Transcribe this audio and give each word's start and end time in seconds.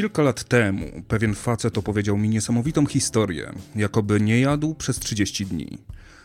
Kilka 0.00 0.22
lat 0.22 0.44
temu 0.44 0.86
pewien 1.08 1.34
facet 1.34 1.78
opowiedział 1.78 2.18
mi 2.18 2.28
niesamowitą 2.28 2.86
historię, 2.86 3.52
jakoby 3.76 4.20
nie 4.20 4.40
jadł 4.40 4.74
przez 4.74 4.98
30 4.98 5.46
dni. 5.46 5.78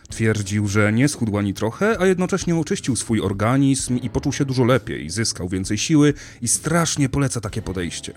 Twierdził, 0.09 0.67
że 0.67 0.93
nie 0.93 1.07
schudł 1.07 1.37
ani 1.37 1.53
trochę, 1.53 1.99
a 1.99 2.05
jednocześnie 2.05 2.55
oczyścił 2.55 2.95
swój 2.95 3.21
organizm 3.21 3.97
i 3.97 4.09
poczuł 4.09 4.33
się 4.33 4.45
dużo 4.45 4.63
lepiej, 4.63 5.09
zyskał 5.09 5.49
więcej 5.49 5.77
siły 5.77 6.13
i 6.41 6.47
strasznie 6.47 7.09
poleca 7.09 7.41
takie 7.41 7.61
podejście. 7.61 8.13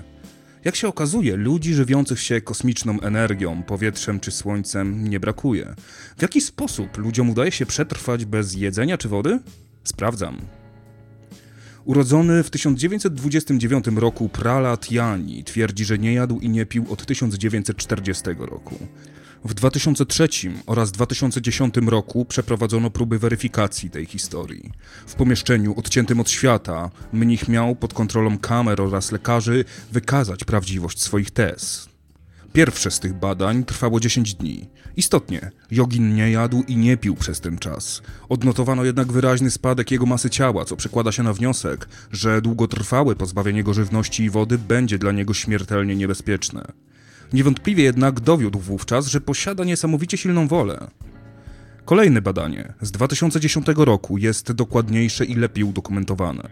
Jak 0.64 0.76
się 0.76 0.88
okazuje, 0.88 1.36
ludzi 1.36 1.74
żywiących 1.74 2.20
się 2.20 2.40
kosmiczną 2.40 3.00
energią, 3.00 3.62
powietrzem 3.62 4.20
czy 4.20 4.30
słońcem 4.30 5.08
nie 5.08 5.20
brakuje. 5.20 5.74
W 6.18 6.22
jaki 6.22 6.40
sposób 6.40 6.98
ludziom 6.98 7.30
udaje 7.30 7.52
się 7.52 7.66
przetrwać 7.66 8.24
bez 8.24 8.54
jedzenia 8.54 8.98
czy 8.98 9.08
wody? 9.08 9.38
Sprawdzam. 9.84 10.57
Urodzony 11.88 12.42
w 12.42 12.50
1929 12.50 13.86
roku 13.96 14.28
Pralat 14.28 14.90
Jani 14.92 15.44
twierdzi, 15.44 15.84
że 15.84 15.98
nie 15.98 16.12
jadł 16.12 16.40
i 16.40 16.48
nie 16.48 16.66
pił 16.66 16.86
od 16.90 17.06
1940 17.06 18.24
roku. 18.38 18.78
W 19.44 19.54
2003 19.54 20.28
oraz 20.66 20.92
2010 20.92 21.74
roku 21.86 22.24
przeprowadzono 22.24 22.90
próby 22.90 23.18
weryfikacji 23.18 23.90
tej 23.90 24.06
historii. 24.06 24.72
W 25.06 25.14
pomieszczeniu 25.14 25.74
odciętym 25.78 26.20
od 26.20 26.30
świata 26.30 26.90
mnich 27.12 27.48
miał 27.48 27.76
pod 27.76 27.94
kontrolą 27.94 28.38
kamer 28.38 28.80
oraz 28.80 29.12
lekarzy 29.12 29.64
wykazać 29.92 30.44
prawdziwość 30.44 31.02
swoich 31.02 31.30
tez. 31.30 31.88
Pierwsze 32.52 32.90
z 32.90 33.00
tych 33.00 33.14
badań 33.14 33.64
trwało 33.64 34.00
10 34.00 34.34
dni. 34.34 34.68
Istotnie, 34.96 35.50
jogin 35.70 36.14
nie 36.14 36.30
jadł 36.30 36.62
i 36.68 36.76
nie 36.76 36.96
pił 36.96 37.14
przez 37.14 37.40
ten 37.40 37.58
czas. 37.58 38.02
Odnotowano 38.28 38.84
jednak 38.84 39.12
wyraźny 39.12 39.50
spadek 39.50 39.90
jego 39.90 40.06
masy 40.06 40.30
ciała, 40.30 40.64
co 40.64 40.76
przekłada 40.76 41.12
się 41.12 41.22
na 41.22 41.32
wniosek, 41.32 41.88
że 42.12 42.42
długotrwałe 42.42 43.16
pozbawienie 43.16 43.64
go 43.64 43.74
żywności 43.74 44.24
i 44.24 44.30
wody 44.30 44.58
będzie 44.58 44.98
dla 44.98 45.12
niego 45.12 45.34
śmiertelnie 45.34 45.96
niebezpieczne. 45.96 46.72
Niewątpliwie 47.32 47.84
jednak 47.84 48.20
dowiódł 48.20 48.58
wówczas, 48.58 49.06
że 49.06 49.20
posiada 49.20 49.64
niesamowicie 49.64 50.18
silną 50.18 50.48
wolę. 50.48 50.90
Kolejne 51.88 52.22
badanie 52.22 52.72
z 52.80 52.90
2010 52.90 53.66
roku 53.76 54.18
jest 54.18 54.52
dokładniejsze 54.52 55.24
i 55.24 55.34
lepiej 55.34 55.64
udokumentowane. 55.64 56.48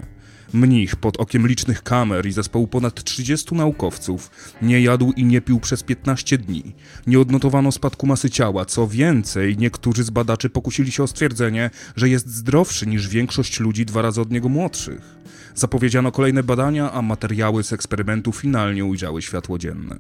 Mnich 0.53 0.97
pod 0.97 1.17
okiem 1.17 1.47
licznych 1.47 1.83
kamer 1.83 2.27
i 2.27 2.33
zespołu 2.33 2.67
ponad 2.67 3.05
30 3.05 3.55
naukowców 3.55 4.31
nie 4.63 4.81
jadł 4.81 5.13
i 5.13 5.25
nie 5.25 5.41
pił 5.41 5.61
przez 5.61 5.83
15 5.83 6.39
dni. 6.39 6.63
Nie 7.07 7.21
odnotowano 7.21 7.73
spadku 7.73 8.07
masy 8.07 8.31
ciała, 8.31 8.65
co 8.65 8.89
więcej, 8.89 9.57
niektórzy 9.59 10.05
z 10.05 10.11
badaczy 10.11 10.51
pokusili 10.51 10.93
się 10.93 11.03
o 11.03 11.07
stwierdzenie, 11.07 11.71
że 11.97 12.09
jest 12.09 12.29
zdrowszy 12.29 12.87
niż 12.87 13.09
większość 13.09 13.61
ludzi 13.61 13.87
dwa 13.87 14.03
razy 14.03 14.21
od 14.21 14.31
niego 14.31 14.49
młodszych. 14.49 15.17
Zapowiedziano 15.55 16.13
kolejne 16.13 16.43
badania, 16.43 16.93
a 16.93 17.03
materiały 17.03 17.65
z 17.65 17.73
eksperymentu 17.73 18.33
finalnie 18.33 18.85
ujrzały 18.85 19.23
światło 19.23 19.59
dzienne. 19.59 19.97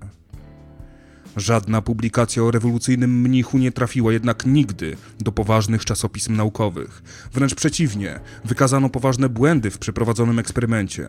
Żadna 1.36 1.82
publikacja 1.82 2.42
o 2.42 2.50
rewolucyjnym 2.50 3.20
mnichu 3.20 3.58
nie 3.58 3.72
trafiła 3.72 4.12
jednak 4.12 4.46
nigdy 4.46 4.96
do 5.20 5.32
poważnych 5.32 5.84
czasopism 5.84 6.36
naukowych. 6.36 7.02
Wręcz 7.32 7.54
przeciwnie, 7.54 8.20
wykazano 8.44 8.88
poważne 8.88 9.28
błędy 9.28 9.70
w 9.70 9.78
przeprowadzonym 9.78 10.38
eksperymencie. 10.38 11.08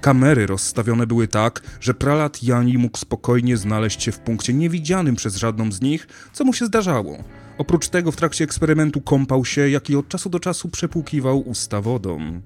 Kamery 0.00 0.46
rozstawione 0.46 1.06
były 1.06 1.28
tak, 1.28 1.62
że 1.80 1.94
pralat 1.94 2.42
Jani 2.42 2.78
mógł 2.78 2.98
spokojnie 2.98 3.56
znaleźć 3.56 4.02
się 4.02 4.12
w 4.12 4.18
punkcie 4.18 4.54
niewidzianym 4.54 5.16
przez 5.16 5.36
żadną 5.36 5.72
z 5.72 5.80
nich, 5.80 6.08
co 6.32 6.44
mu 6.44 6.52
się 6.52 6.66
zdarzało. 6.66 7.24
Oprócz 7.58 7.88
tego 7.88 8.12
w 8.12 8.16
trakcie 8.16 8.44
eksperymentu 8.44 9.00
kąpał 9.00 9.44
się, 9.44 9.68
jak 9.68 9.90
i 9.90 9.96
od 9.96 10.08
czasu 10.08 10.30
do 10.30 10.40
czasu 10.40 10.68
przepłukiwał 10.68 11.48
usta 11.48 11.80
wodą. 11.80 12.40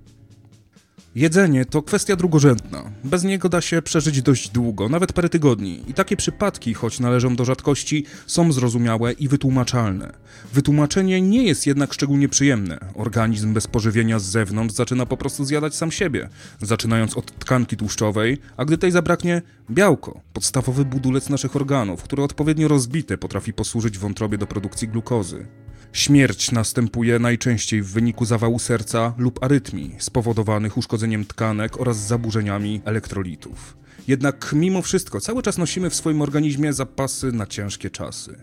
Jedzenie 1.15 1.65
to 1.65 1.83
kwestia 1.83 2.17
drugorzędna. 2.17 2.93
Bez 3.05 3.25
niego 3.25 3.49
da 3.49 3.61
się 3.61 3.83
przeżyć 3.83 4.23
dość 4.23 4.49
długo, 4.49 4.89
nawet 4.89 5.13
parę 5.13 5.29
tygodni. 5.29 5.83
I 5.89 5.95
takie 5.95 6.17
przypadki, 6.17 6.75
choć 6.75 7.01
należą 7.01 7.37
do 7.37 7.45
rzadkości, 7.45 8.05
są 8.27 8.53
zrozumiałe 8.53 9.13
i 9.13 9.29
wytłumaczalne. 9.29 10.13
Wytłumaczenie 10.53 11.23
nie 11.23 11.43
jest 11.43 11.67
jednak 11.67 11.93
szczególnie 11.95 12.29
przyjemne. 12.29 12.79
Organizm 12.95 13.53
bez 13.53 13.67
pożywienia 13.67 14.19
z 14.19 14.25
zewnątrz 14.25 14.75
zaczyna 14.75 15.07
po 15.07 15.17
prostu 15.17 15.45
zjadać 15.45 15.75
sam 15.75 15.91
siebie, 15.91 16.29
zaczynając 16.61 17.17
od 17.17 17.39
tkanki 17.39 17.77
tłuszczowej, 17.77 18.39
a 18.57 18.65
gdy 18.65 18.79
tej 18.79 18.91
zabraknie, 18.91 19.43
białko, 19.71 20.21
podstawowy 20.33 20.85
budulec 20.85 21.29
naszych 21.29 21.57
organów, 21.57 22.03
które 22.03 22.25
odpowiednio 22.25 22.69
rozbite 22.69 23.19
potrafi 23.19 23.53
posłużyć 23.53 23.99
wątrobie 23.99 24.39
do 24.39 24.47
produkcji 24.47 24.89
glukozy. 24.89 25.47
Śmierć 25.93 26.53
następuje 26.53 27.19
najczęściej 27.19 27.83
w 27.83 27.93
wyniku 27.93 28.25
zawału 28.25 28.59
serca 28.59 29.15
lub 29.19 29.45
arytmii 29.45 29.97
spowodowanych 29.99 30.77
uszkodzeniem 30.77 31.25
tkanek 31.25 31.81
oraz 31.81 31.97
zaburzeniami 31.97 32.81
elektrolitów. 32.85 33.77
Jednak 34.09 34.53
mimo 34.53 34.83
wszystko 34.83 35.21
cały 35.21 35.43
czas 35.43 35.59
nosimy 35.59 35.91
w 35.91 35.95
swoim 35.95 36.23
organizmie 36.23 36.73
zapasy 36.73 37.33
na 37.33 37.47
ciężkie 37.47 37.91
czasy. 37.91 38.43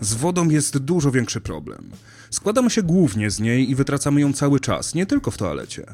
Z 0.00 0.14
wodą 0.14 0.48
jest 0.48 0.78
dużo 0.78 1.10
większy 1.10 1.40
problem. 1.40 1.90
Składamy 2.30 2.70
się 2.70 2.82
głównie 2.82 3.30
z 3.30 3.40
niej 3.40 3.70
i 3.70 3.74
wytracamy 3.74 4.20
ją 4.20 4.32
cały 4.32 4.60
czas, 4.60 4.94
nie 4.94 5.06
tylko 5.06 5.30
w 5.30 5.36
toalecie. 5.38 5.86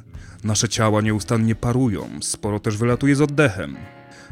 Nasze 0.44 0.68
ciała 0.68 1.00
nieustannie 1.00 1.54
parują, 1.54 2.08
sporo 2.22 2.60
też 2.60 2.76
wylatuje 2.76 3.16
z 3.16 3.20
oddechem. 3.20 3.76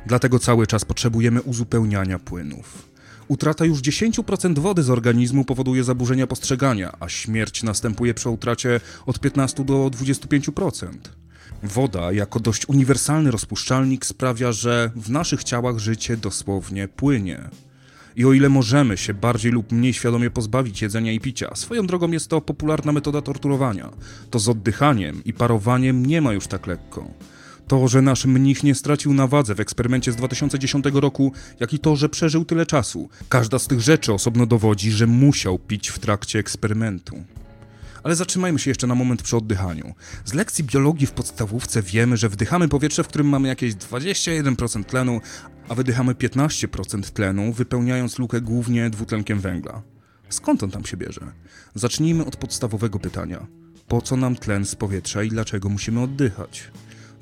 Dlatego 0.07 0.39
cały 0.39 0.67
czas 0.67 0.85
potrzebujemy 0.85 1.43
uzupełniania 1.43 2.19
płynów. 2.19 2.92
Utrata 3.33 3.65
już 3.65 3.81
10% 3.81 4.59
wody 4.59 4.83
z 4.83 4.91
organizmu 4.91 5.45
powoduje 5.45 5.85
zaburzenia 5.85 6.27
postrzegania, 6.27 6.93
a 7.01 7.09
śmierć 7.09 7.63
następuje 7.63 8.15
przy 8.15 8.29
utracie 8.29 8.81
od 9.07 9.21
15 9.21 9.65
do 9.65 9.75
25%. 9.75 10.89
Woda, 11.63 12.13
jako 12.13 12.41
dość 12.41 12.69
uniwersalny 12.69 13.31
rozpuszczalnik, 13.31 14.07
sprawia, 14.07 14.53
że 14.53 14.91
w 14.97 15.11
naszych 15.11 15.45
ciałach 15.45 15.79
życie 15.79 16.17
dosłownie 16.17 16.89
płynie. 16.89 17.41
I 18.17 18.25
o 18.25 18.33
ile 18.33 18.49
możemy 18.49 18.97
się 18.97 19.15
bardziej 19.15 19.53
lub 19.53 19.73
mniej 19.73 19.93
świadomie 19.93 20.31
pozbawić 20.31 20.83
jedzenia 20.83 21.13
i 21.13 21.21
picia, 21.21 21.55
swoją 21.55 21.87
drogą 21.87 22.11
jest 22.11 22.29
to 22.29 22.41
popularna 22.41 22.93
metoda 22.93 23.23
torturowania, 23.23 23.91
to 24.31 24.39
z 24.39 24.49
oddychaniem 24.49 25.25
i 25.25 25.33
parowaniem 25.33 26.07
nie 26.07 26.21
ma 26.21 26.33
już 26.33 26.47
tak 26.47 26.67
lekko. 26.67 27.11
To, 27.69 27.89
że 27.89 28.03
nasz 28.03 28.27
mnich 28.27 28.63
nie 28.63 28.75
stracił 28.75 29.15
na 29.15 29.27
wadze 29.27 29.55
w 29.55 29.61
eksperymencie 29.61 30.13
z 30.13 30.17
2010 30.17 30.85
roku, 30.95 31.33
jak 31.61 31.73
i 31.73 31.79
to, 31.79 31.97
że 31.97 32.09
przeżył 32.09 32.45
tyle 32.45 32.67
czasu. 32.67 33.09
Każda 33.29 33.59
z 33.59 33.67
tych 33.67 33.81
rzeczy 33.81 34.13
osobno 34.13 34.47
dowodzi, 34.47 34.91
że 34.91 35.07
musiał 35.07 35.59
pić 35.59 35.89
w 35.89 35.99
trakcie 35.99 36.39
eksperymentu. 36.39 37.25
Ale 38.03 38.17
zatrzymajmy 38.17 38.59
się 38.59 38.71
jeszcze 38.71 38.87
na 38.87 38.95
moment 38.95 39.23
przy 39.23 39.37
oddychaniu. 39.37 39.95
Z 40.25 40.35
lekcji 40.35 40.65
biologii 40.65 41.07
w 41.07 41.13
podstawówce 41.13 41.83
wiemy, 41.83 42.17
że 42.17 42.29
wdychamy 42.29 42.69
powietrze, 42.69 43.05
w 43.05 43.09
którym 43.09 43.29
mamy 43.29 43.49
jakieś 43.49 43.75
21% 43.75 44.85
tlenu, 44.85 45.21
a 45.69 45.75
wydychamy 45.75 46.15
15% 46.15 47.03
tlenu, 47.03 47.53
wypełniając 47.53 48.19
lukę 48.19 48.41
głównie 48.41 48.91
dwutlenkiem 48.91 49.41
węgla. 49.41 49.83
Skąd 50.29 50.63
on 50.63 50.71
tam 50.71 50.85
się 50.85 50.97
bierze? 50.97 51.33
Zacznijmy 51.75 52.25
od 52.25 52.37
podstawowego 52.37 52.99
pytania. 52.99 53.47
Po 53.89 54.03
co 54.03 54.17
nam 54.17 54.37
tlen 54.37 54.65
z 54.65 54.75
powietrza 54.75 55.23
i 55.23 55.29
dlaczego 55.29 55.69
musimy 55.69 56.01
oddychać? 56.01 56.71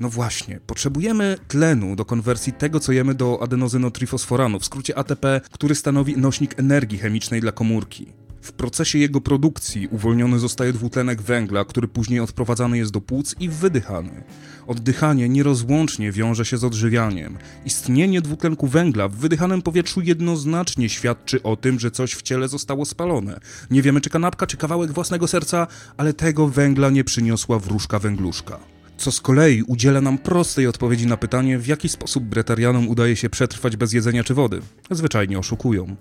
No 0.01 0.09
właśnie, 0.09 0.61
potrzebujemy 0.67 1.37
tlenu 1.49 1.97
do 1.97 2.05
konwersji 2.05 2.53
tego, 2.53 2.81
co 2.81 2.93
jemy 2.93 3.15
do 3.15 3.43
adenozynotrifosforanu, 3.43 4.61
w 4.61 4.65
skrócie 4.65 4.99
ATP, 4.99 5.41
który 5.51 5.75
stanowi 5.75 6.17
nośnik 6.17 6.59
energii 6.59 6.99
chemicznej 6.99 7.41
dla 7.41 7.53
komórki. 7.53 8.13
W 8.43 8.53
procesie 8.53 8.99
jego 8.99 9.21
produkcji 9.21 9.89
uwolniony 9.89 10.39
zostaje 10.39 10.73
dwutlenek 10.73 11.23
węgla, 11.23 11.65
który 11.65 11.89
później 11.89 12.21
odprowadzany 12.21 12.79
jest 12.79 12.93
do 12.93 13.01
płuc 13.01 13.35
i 13.41 13.49
wydychany. 13.49 14.25
Oddychanie 14.67 15.29
nierozłącznie 15.29 16.13
wiąże 16.13 16.45
się 16.45 16.59
z 16.59 16.65
odżywianiem. 16.65 17.39
Istnienie 17.65 18.21
dwutlenku 18.21 18.67
węgla 18.67 19.09
w 19.09 19.17
wydychanym 19.17 19.63
powietrzu 19.63 20.01
jednoznacznie 20.01 20.89
świadczy 20.89 21.43
o 21.43 21.57
tym, 21.57 21.81
że 21.81 21.91
coś 21.91 22.15
w 22.15 22.23
ciele 22.23 22.49
zostało 22.49 22.85
spalone. 22.85 23.41
Nie 23.71 23.83
wiemy 23.83 24.01
czy 24.01 24.11
kanapka, 24.11 24.47
czy 24.47 24.57
kawałek 24.57 24.93
własnego 24.93 25.29
serca, 25.29 25.67
ale 25.97 26.13
tego 26.13 26.49
węgla 26.49 26.91
nie 26.91 27.05
przyniosła 27.05 27.59
wróżka 27.59 27.99
węgluszka 27.99 28.80
co 29.01 29.13
z 29.13 29.21
kolei 29.21 29.63
udziela 29.63 30.01
nam 30.01 30.19
prostej 30.19 30.67
odpowiedzi 30.67 31.07
na 31.07 31.17
pytanie, 31.17 31.59
w 31.59 31.67
jaki 31.67 31.89
sposób 31.89 32.25
bretarianom 32.25 32.89
udaje 32.89 33.17
się 33.17 33.31
przetrwać 33.31 33.77
bez 33.77 33.93
jedzenia 33.93 34.25
czy 34.25 34.35
wody. 34.35 34.61
Zwyczajnie 34.91 35.39
oszukują. 35.39 35.97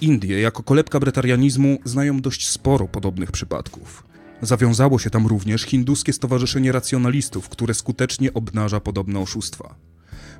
Indie, 0.00 0.40
jako 0.40 0.62
kolebka 0.62 1.00
bretarianizmu, 1.00 1.78
znają 1.84 2.20
dość 2.20 2.48
sporo 2.48 2.88
podobnych 2.88 3.32
przypadków. 3.32 4.04
Zawiązało 4.42 4.98
się 4.98 5.10
tam 5.10 5.26
również 5.26 5.62
hinduskie 5.62 6.12
stowarzyszenie 6.12 6.72
racjonalistów, 6.72 7.48
które 7.48 7.74
skutecznie 7.74 8.34
obnaża 8.34 8.80
podobne 8.80 9.18
oszustwa. 9.18 9.74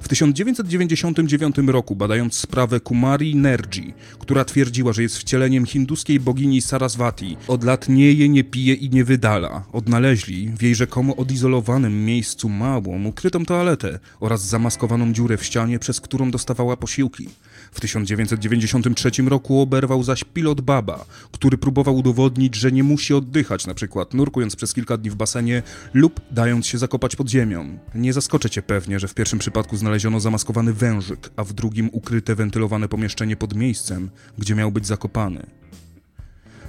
W 0.02 0.08
1999 0.08 1.56
roku, 1.66 1.96
badając 1.96 2.34
sprawę 2.34 2.80
Kumari 2.80 3.36
Nerji, 3.36 3.94
która 4.18 4.44
twierdziła, 4.44 4.92
że 4.92 5.02
jest 5.02 5.18
wcieleniem 5.18 5.66
hinduskiej 5.66 6.20
bogini 6.20 6.62
Saraswati, 6.62 7.36
od 7.48 7.64
lat 7.64 7.88
nie 7.88 8.12
je, 8.12 8.28
nie 8.28 8.44
pije 8.44 8.74
i 8.74 8.90
nie 8.90 9.04
wydala, 9.04 9.64
odnaleźli 9.72 10.48
w 10.48 10.62
jej 10.62 10.74
rzekomo 10.74 11.16
odizolowanym 11.16 12.04
miejscu 12.04 12.48
małą, 12.48 13.04
ukrytą 13.04 13.44
toaletę 13.44 13.98
oraz 14.20 14.46
zamaskowaną 14.46 15.12
dziurę 15.12 15.36
w 15.36 15.44
ścianie, 15.44 15.78
przez 15.78 16.00
którą 16.00 16.30
dostawała 16.30 16.76
posiłki. 16.76 17.28
W 17.72 17.80
1993 17.80 19.10
roku 19.22 19.60
oberwał 19.60 20.02
zaś 20.02 20.24
pilot 20.24 20.60
Baba, 20.60 21.04
który 21.32 21.58
próbował 21.58 21.96
udowodnić, 21.96 22.54
że 22.54 22.72
nie 22.72 22.82
musi 22.82 23.14
oddychać, 23.14 23.66
na 23.66 23.74
przykład 23.74 24.14
nurkując 24.14 24.56
przez 24.56 24.74
kilka 24.74 24.96
dni 24.96 25.10
w 25.10 25.14
basenie 25.14 25.62
lub 25.94 26.20
dając 26.30 26.66
się 26.66 26.78
zakopać 26.78 27.16
pod 27.16 27.28
ziemią. 27.28 27.78
Nie 27.94 28.12
zaskoczę 28.12 28.50
cię 28.50 28.62
pewnie, 28.62 28.98
że 29.00 29.08
w 29.08 29.14
pierwszym 29.14 29.38
przypadku 29.38 29.76
znaleziono 29.76 30.20
zamaskowany 30.20 30.72
wężyk, 30.72 31.30
a 31.36 31.44
w 31.44 31.52
drugim 31.52 31.90
ukryte 31.92 32.34
wentylowane 32.34 32.88
pomieszczenie 32.88 33.36
pod 33.36 33.54
miejscem, 33.54 34.10
gdzie 34.38 34.54
miał 34.54 34.72
być 34.72 34.86
zakopany. 34.86 35.46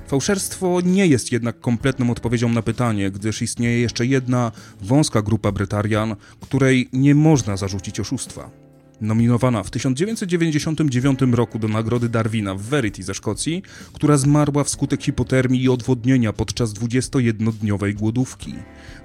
Fałszerstwo 0.07 0.81
nie 0.86 1.07
jest 1.07 1.31
jednak 1.31 1.60
kompletną 1.60 2.12
odpowiedzią 2.12 2.50
na 2.50 2.62
pytanie, 2.62 3.12
gdyż 3.12 3.42
istnieje 3.42 3.80
jeszcze 3.80 4.06
jedna 4.06 4.51
wąska 4.81 5.22
grupa 5.22 5.51
Bretarian, 5.51 6.16
której 6.40 6.90
nie 6.94 7.16
można 7.16 7.57
zarzucić 7.57 8.00
oszustwa. 8.00 8.62
Nominowana 9.04 9.64
w 9.64 9.70
1999 9.70 11.20
roku 11.32 11.60
do 11.60 11.68
Nagrody 11.68 12.10
Darwina 12.10 12.56
w 12.56 12.62
Verity 12.62 13.04
ze 13.04 13.14
Szkocji, 13.14 13.64
która 13.94 14.18
zmarła 14.18 14.64
wskutek 14.64 15.04
hipotermii 15.04 15.64
i 15.64 15.70
odwodnienia 15.70 16.34
podczas 16.34 16.74
21-dniowej 16.74 17.94
głodówki. 17.94 18.54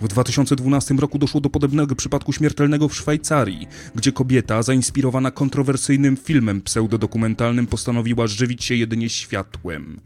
W 0.00 0.08
2012 0.08 0.94
roku 0.94 1.18
doszło 1.18 1.40
do 1.40 1.50
podobnego 1.50 1.94
przypadku 1.94 2.32
śmiertelnego 2.32 2.88
w 2.88 2.96
Szwajcarii, 2.96 3.66
gdzie 3.94 4.12
kobieta, 4.12 4.62
zainspirowana 4.62 5.30
kontrowersyjnym 5.30 6.16
filmem 6.16 6.60
pseudodokumentalnym, 6.60 7.66
postanowiła 7.66 8.26
żywić 8.26 8.64
się 8.64 8.74
jedynie 8.74 9.08
światłem 9.08 10.00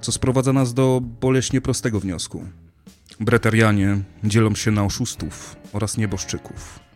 co 0.00 0.12
sprowadza 0.12 0.52
nas 0.52 0.74
do 0.74 1.00
boleśnie 1.20 1.60
prostego 1.60 2.00
wniosku. 2.00 2.44
Bretarianie 3.20 4.00
dzielą 4.24 4.54
się 4.54 4.70
na 4.70 4.84
oszustów 4.84 5.56
oraz 5.72 5.96
nieboszczyków. 5.96 6.87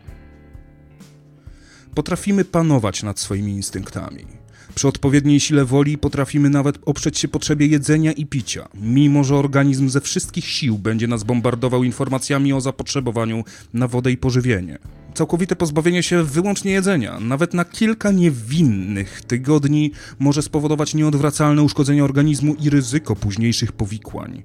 Potrafimy 1.95 2.45
panować 2.45 3.03
nad 3.03 3.19
swoimi 3.19 3.51
instynktami. 3.51 4.25
Przy 4.75 4.87
odpowiedniej 4.87 5.39
sile 5.39 5.65
woli 5.65 5.97
potrafimy 5.97 6.49
nawet 6.49 6.79
oprzeć 6.85 7.17
się 7.19 7.27
potrzebie 7.27 7.65
jedzenia 7.65 8.11
i 8.11 8.25
picia, 8.25 8.67
mimo 8.81 9.23
że 9.23 9.35
organizm 9.35 9.89
ze 9.89 10.01
wszystkich 10.01 10.45
sił 10.45 10.77
będzie 10.77 11.07
nas 11.07 11.23
bombardował 11.23 11.83
informacjami 11.83 12.53
o 12.53 12.61
zapotrzebowaniu 12.61 13.43
na 13.73 13.87
wodę 13.87 14.11
i 14.11 14.17
pożywienie. 14.17 14.77
Całkowite 15.13 15.55
pozbawienie 15.55 16.03
się 16.03 16.23
wyłącznie 16.23 16.71
jedzenia, 16.71 17.19
nawet 17.19 17.53
na 17.53 17.65
kilka 17.65 18.11
niewinnych 18.11 19.21
tygodni, 19.21 19.91
może 20.19 20.41
spowodować 20.41 20.93
nieodwracalne 20.93 21.63
uszkodzenie 21.63 22.03
organizmu 22.03 22.55
i 22.55 22.69
ryzyko 22.69 23.15
późniejszych 23.15 23.71
powikłań. 23.71 24.43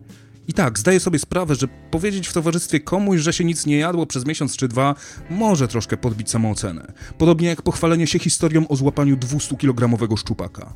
I 0.48 0.52
tak, 0.52 0.78
zdaję 0.78 1.00
sobie 1.00 1.18
sprawę, 1.18 1.54
że 1.54 1.68
powiedzieć 1.90 2.28
w 2.28 2.32
towarzystwie 2.32 2.80
komuś, 2.80 3.20
że 3.20 3.32
się 3.32 3.44
nic 3.44 3.66
nie 3.66 3.78
jadło 3.78 4.06
przez 4.06 4.26
miesiąc 4.26 4.56
czy 4.56 4.68
dwa, 4.68 4.94
może 5.30 5.68
troszkę 5.68 5.96
podbić 5.96 6.30
samoocenę. 6.30 6.92
Podobnie 7.18 7.48
jak 7.48 7.62
pochwalenie 7.62 8.06
się 8.06 8.18
historią 8.18 8.68
o 8.68 8.76
złapaniu 8.76 9.16
200-kilogramowego 9.16 10.16
szczupaka. 10.16 10.74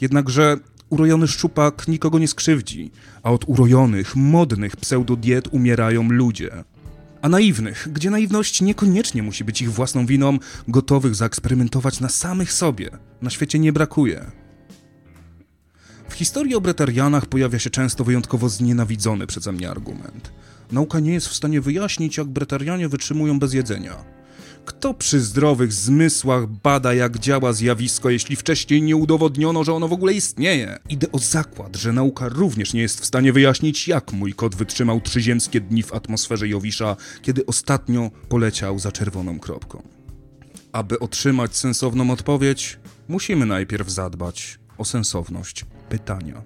Jednakże 0.00 0.56
urojony 0.90 1.28
szczupak 1.28 1.88
nikogo 1.88 2.18
nie 2.18 2.28
skrzywdzi, 2.28 2.90
a 3.22 3.30
od 3.30 3.44
urojonych, 3.48 4.16
modnych 4.16 4.76
pseudodiet 4.76 5.48
umierają 5.50 6.08
ludzie. 6.08 6.64
A 7.22 7.28
naiwnych, 7.28 7.88
gdzie 7.92 8.10
naiwność 8.10 8.60
niekoniecznie 8.60 9.22
musi 9.22 9.44
być 9.44 9.62
ich 9.62 9.72
własną 9.72 10.06
winą, 10.06 10.38
gotowych 10.68 11.14
zaeksperymentować 11.14 12.00
na 12.00 12.08
samych 12.08 12.52
sobie, 12.52 12.90
na 13.22 13.30
świecie 13.30 13.58
nie 13.58 13.72
brakuje. 13.72 14.43
W 16.08 16.14
historii 16.14 16.54
o 16.54 16.60
Bretarianach 16.60 17.26
pojawia 17.26 17.58
się 17.58 17.70
często 17.70 18.04
wyjątkowo 18.04 18.48
znienawidzony 18.48 19.26
przeze 19.26 19.52
mnie 19.52 19.70
argument. 19.70 20.32
Nauka 20.72 21.00
nie 21.00 21.12
jest 21.12 21.28
w 21.28 21.34
stanie 21.34 21.60
wyjaśnić, 21.60 22.16
jak 22.16 22.26
Bretarianie 22.26 22.88
wytrzymują 22.88 23.38
bez 23.38 23.52
jedzenia. 23.52 24.04
Kto 24.64 24.94
przy 24.94 25.20
zdrowych 25.20 25.72
zmysłach 25.72 26.46
bada, 26.46 26.94
jak 26.94 27.18
działa 27.18 27.52
zjawisko, 27.52 28.10
jeśli 28.10 28.36
wcześniej 28.36 28.82
nie 28.82 28.96
udowodniono, 28.96 29.64
że 29.64 29.72
ono 29.72 29.88
w 29.88 29.92
ogóle 29.92 30.12
istnieje? 30.12 30.78
Idę 30.88 31.12
o 31.12 31.18
zakład, 31.18 31.76
że 31.76 31.92
nauka 31.92 32.28
również 32.28 32.72
nie 32.72 32.80
jest 32.80 33.00
w 33.00 33.04
stanie 33.04 33.32
wyjaśnić, 33.32 33.88
jak 33.88 34.12
mój 34.12 34.32
kot 34.32 34.54
wytrzymał 34.54 35.00
trzyziemskie 35.00 35.60
dni 35.60 35.82
w 35.82 35.92
atmosferze 35.92 36.48
Jowisza, 36.48 36.96
kiedy 37.22 37.46
ostatnio 37.46 38.10
poleciał 38.28 38.78
za 38.78 38.92
czerwoną 38.92 39.38
kropką. 39.38 39.82
Aby 40.72 40.98
otrzymać 40.98 41.56
sensowną 41.56 42.10
odpowiedź, 42.10 42.78
musimy 43.08 43.46
najpierw 43.46 43.90
zadbać 43.90 44.58
o 44.78 44.84
sensowność 44.84 45.64
pytania. 45.88 46.42